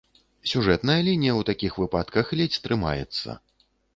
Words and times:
Сюжэтная 0.51 0.95
лінія 1.07 1.33
ў 1.35 1.41
такіх 1.51 1.77
выпадках 1.83 2.33
ледзь 2.39 2.59
трымаецца. 2.67 3.37